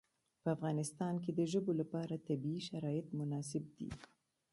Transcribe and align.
په 0.41 0.47
افغانستان 0.55 1.13
کې 1.23 1.31
د 1.33 1.39
ژبو 1.51 1.71
لپاره 1.81 2.23
طبیعي 2.27 2.61
شرایط 2.69 3.07
مناسب 3.19 3.63
دي. 3.77 3.89